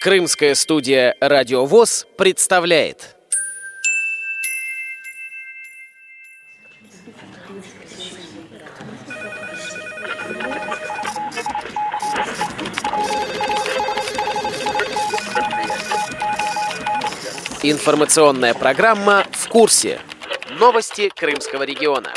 [0.00, 3.16] Крымская студия «Радиовоз» представляет
[17.62, 20.00] Информационная программа «В курсе».
[20.60, 22.12] Новости Крымского региона.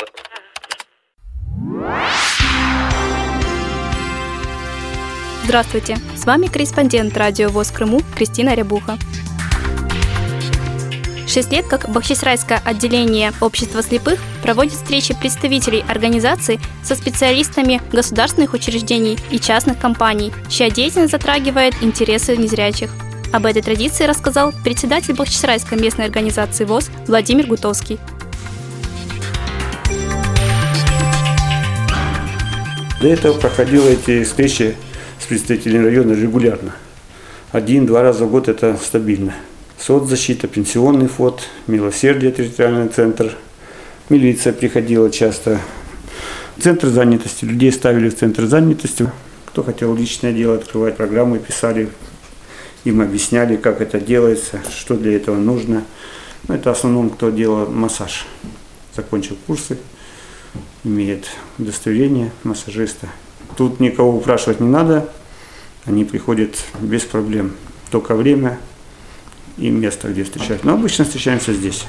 [5.50, 8.96] Здравствуйте, с вами корреспондент радио ВОЗ Крыму Кристина Рябуха.
[11.26, 19.18] Шесть лет как Бахчисарайское отделение общества слепых проводит встречи представителей организаций со специалистами государственных учреждений
[19.32, 22.92] и частных компаний, чья деятельность затрагивает интересы незрячих.
[23.32, 27.98] Об этой традиции рассказал председатель Бахчисарайской местной организации ВОЗ Владимир Гутовский.
[33.00, 34.76] До этого проходило эти встречи
[35.26, 36.74] представителей района регулярно.
[37.52, 39.34] Один-два раза в год это стабильно.
[39.78, 43.36] Соцзащита, пенсионный фонд, милосердие, территориальный центр,
[44.08, 45.60] милиция приходила часто.
[46.60, 49.10] Центр занятости, людей ставили в центр занятости.
[49.46, 51.88] Кто хотел личное дело открывать, программы писали,
[52.84, 55.84] им объясняли, как это делается, что для этого нужно.
[56.46, 58.26] Ну, это в основном, кто делал массаж.
[58.94, 59.78] Закончил курсы,
[60.84, 61.26] имеет
[61.58, 63.08] удостоверение массажиста.
[63.56, 65.08] Тут никого упрашивать не надо,
[65.86, 67.52] они приходят без проблем.
[67.90, 68.58] Только время
[69.56, 70.64] и место, где встречать.
[70.64, 71.84] Но обычно встречаемся здесь.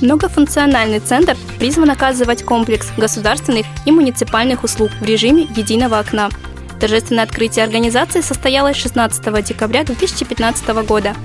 [0.00, 6.30] Многофункциональный центр призван оказывать комплекс государственных и муниципальных услуг в режиме единого окна.
[6.78, 11.16] Торжественное открытие организации состоялось 16 декабря 2015 года.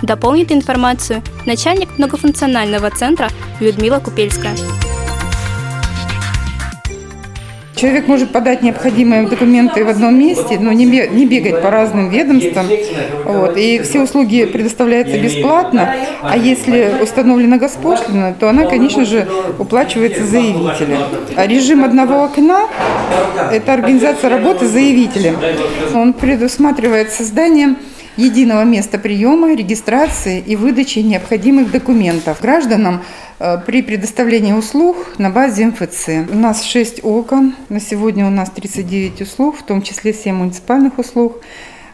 [0.00, 3.28] Дополнит информацию начальник многофункционального центра
[3.60, 4.56] Людмила Купельская.
[7.82, 10.86] Человек может подать необходимые документы в одном месте, но не,
[11.26, 12.68] бегать по разным ведомствам.
[13.24, 13.56] Вот.
[13.56, 15.92] И все услуги предоставляются бесплатно,
[16.22, 19.26] а если установлена госпошлина, то она, конечно же,
[19.58, 20.98] уплачивается заявителем.
[21.34, 22.68] А режим одного окна–
[23.50, 25.38] это организация работы заявителем.
[25.92, 27.74] Он предусматривает создание
[28.16, 33.02] единого места приема, регистрации и выдачи необходимых документов гражданам
[33.44, 36.30] Э, при предоставлении услуг на базе МФЦ.
[36.30, 41.00] У нас 6 окон, на сегодня у нас 39 услуг, в том числе 7 муниципальных
[41.00, 41.40] услуг.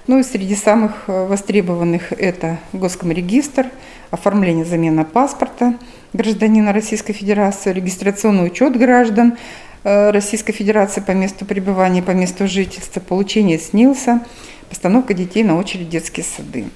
[0.06, 3.70] Ну и среди самых э, востребованных это Госкомрегистр,
[4.10, 5.74] оформление замена паспорта
[6.12, 9.38] гражданина Российской Федерации, регистрационный учет граждан
[9.84, 14.24] Российской Федерации по месту пребывания, по месту жительства, получение СНИЛСа,
[14.68, 16.66] постановка детей на очередь в детские сады.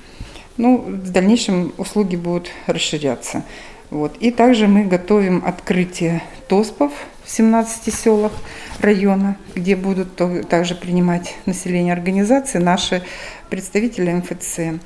[0.56, 3.42] Ну, в дальнейшем услуги будут расширяться.
[3.90, 4.16] Вот.
[4.20, 6.92] И также мы готовим открытие ТОСПов
[7.24, 8.32] в 17 селах
[8.80, 10.16] района, где будут
[10.48, 13.02] также принимать население организации наши
[13.50, 14.80] представители МФЦ.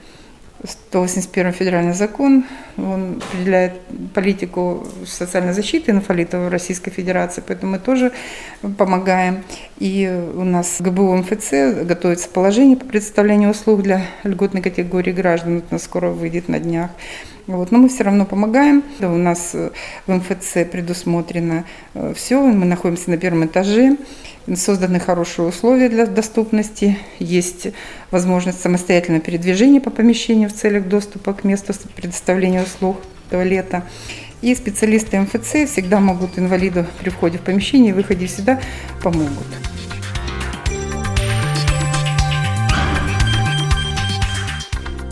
[0.66, 2.44] 181 федеральный закон,
[2.76, 3.80] он определяет
[4.14, 8.12] политику социальной защиты инфолитов в Российской Федерации, поэтому мы тоже
[8.76, 9.44] помогаем.
[9.78, 15.78] И у нас ГБУ МФЦ готовится положение по предоставлению услуг для льготной категории граждан, это
[15.78, 16.90] скоро выйдет на днях.
[17.46, 17.70] Вот.
[17.70, 18.82] Но мы все равно помогаем.
[19.00, 22.40] У нас в МФЦ предусмотрено э, все.
[22.40, 23.96] Мы находимся на первом этаже.
[24.54, 26.96] Созданы хорошие условия для доступности.
[27.18, 27.68] Есть
[28.12, 32.98] возможность самостоятельного передвижения по помещению в целях доступа к месту предоставления услуг
[33.28, 33.82] туалета.
[34.42, 38.60] И специалисты МФЦ всегда могут инвалиду при входе в помещение и выходе сюда
[39.02, 39.46] помогут.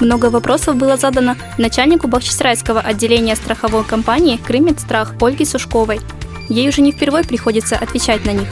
[0.00, 6.00] Много вопросов было задано начальнику Бахчисарайского отделения страховой компании «Крымедстрах» Ольге Сушковой.
[6.48, 8.48] Ей уже не впервые приходится отвечать на них.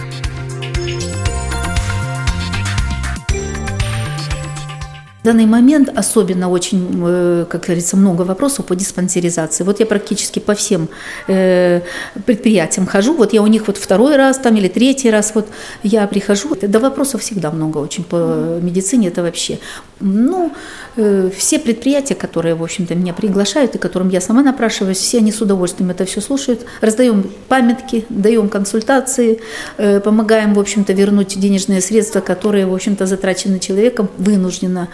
[5.22, 9.62] В данный момент особенно очень, э, как говорится, много вопросов по диспансеризации.
[9.62, 10.88] Вот я практически по всем
[11.28, 11.82] э,
[12.26, 13.14] предприятиям хожу.
[13.14, 15.46] Вот я у них вот второй раз там или третий раз вот
[15.84, 16.56] я прихожу.
[16.60, 19.08] Да вопросов всегда много очень по медицине.
[19.08, 19.60] Это вообще,
[20.00, 20.52] ну,
[20.96, 25.30] э, все предприятия, которые, в общем-то, меня приглашают и которым я сама напрашиваюсь, все они
[25.30, 26.66] с удовольствием это все слушают.
[26.80, 29.40] Раздаем памятки, даем консультации,
[29.76, 34.88] помогаем, в общем-то, вернуть денежные средства, которые, в общем-то, затрачены человеком вынужденно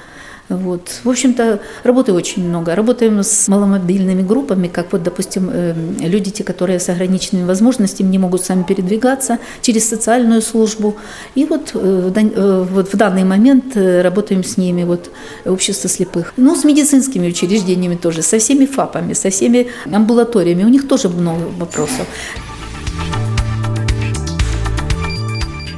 [0.48, 1.00] вот.
[1.04, 2.74] В общем-то, работы очень много.
[2.74, 8.18] Работаем с маломобильными группами, как вот, допустим, э, люди, те, которые с ограниченными возможностями не
[8.18, 10.96] могут сами передвигаться через социальную службу.
[11.34, 15.10] И вот, э, э, вот в данный момент работаем с ними, вот,
[15.44, 16.32] общество слепых.
[16.36, 20.64] Ну, с медицинскими учреждениями тоже, со всеми ФАПами, со всеми амбулаториями.
[20.64, 22.06] У них тоже много вопросов.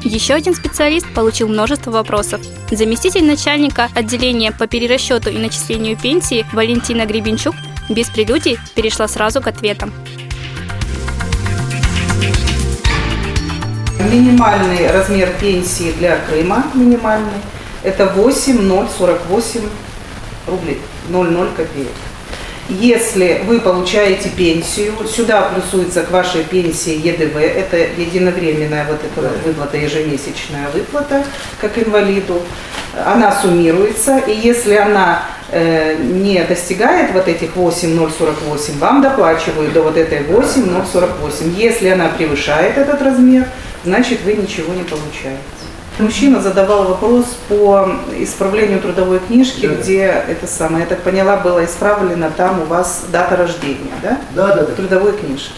[0.02, 2.40] Еще один специалист получил множество вопросов.
[2.70, 7.54] Заместитель начальника отделения по перерасчету и начислению пенсии Валентина Гребенчук
[7.90, 9.92] без прелюдий перешла сразу к ответам.
[14.10, 17.40] Минимальный размер пенсии для Крыма, минимальный,
[17.82, 19.60] это 8,048
[20.46, 20.80] рублей,
[21.10, 21.88] 0,0 копеек.
[22.70, 29.76] Если вы получаете пенсию, сюда плюсуется к вашей пенсии ЕДВ, это единовременная вот эта выплата,
[29.76, 31.24] ежемесячная выплата,
[31.60, 32.40] как инвалиду.
[33.04, 39.96] Она суммируется, и если она э, не достигает вот этих 8,048, вам доплачивают до вот
[39.96, 41.54] этой 8,048.
[41.56, 43.48] Если она превышает этот размер,
[43.84, 45.40] значит вы ничего не получаете.
[46.00, 47.88] Мужчина задавал вопрос по
[48.18, 49.74] исправлению трудовой книжки, да.
[49.74, 54.18] где это самое, я так поняла, было исправлено там у вас дата рождения, да?
[54.34, 54.72] Да, да, да.
[54.72, 55.52] Трудовой книжки.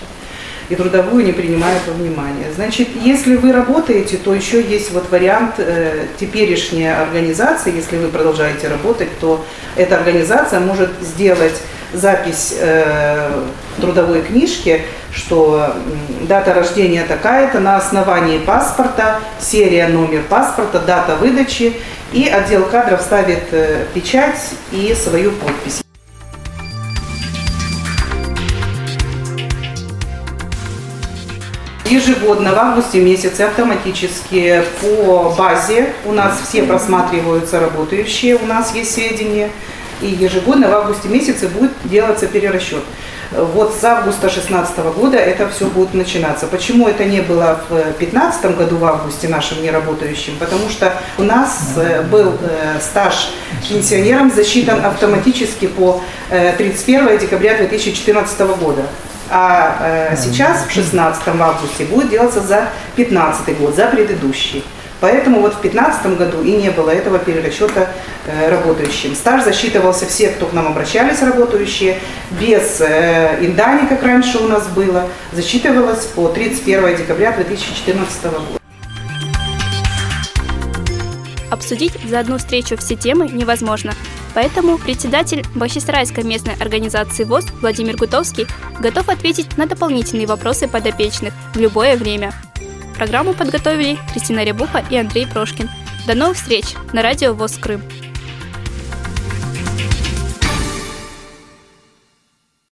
[0.69, 2.47] И трудовую не принимают во внимание.
[2.55, 8.69] Значит, если вы работаете, то еще есть вот вариант э, теперешняя организация, если вы продолжаете
[8.69, 9.45] работать, то
[9.77, 11.61] эта организация может сделать
[11.93, 13.31] запись э,
[13.81, 15.75] трудовой книжке, что
[16.23, 21.75] дата рождения такая-то на основании паспорта, серия, номер паспорта, дата выдачи,
[22.13, 24.39] и отдел кадров ставит э, печать
[24.71, 25.83] и свою подпись.
[31.87, 38.95] Ежегодно в августе месяце автоматически по базе у нас все просматриваются работающие, у нас есть
[38.95, 39.51] сведения–
[40.03, 42.83] и ежегодно в августе месяце будет делаться перерасчет.
[43.31, 46.47] Вот с августа 2016 года это все будет начинаться.
[46.47, 50.35] Почему это не было в 2015 году в августе нашим неработающим?
[50.39, 53.31] Потому что у нас э, был э, стаж
[53.67, 58.83] пенсионерам засчитан автоматически по 31 э, декабря 2014 года.
[59.31, 64.63] А сейчас, в 16 августе, будет делаться за 2015 год, за предыдущий.
[65.03, 67.91] Поэтому вот в 2015 году и не было этого перерасчета
[68.25, 69.17] э, работающим.
[69.17, 71.99] Стаж засчитывался все, кто к нам обращались, работающие,
[72.41, 78.61] без э, индани, как раньше у нас было, засчитывалось по 31 декабря 2014 года.
[81.51, 83.95] Обсудить за одну встречу все темы невозможно.
[84.35, 88.47] Поэтому председатель Бахчисарайской местной организации ВОЗ Владимир Гутовский
[88.79, 92.33] готов ответить на дополнительные вопросы подопечных в любое время.
[93.03, 95.69] Программу подготовили Кристина Рябуха и Андрей Прошкин.
[96.07, 97.83] До новых встреч на радио ВОЗ Крым.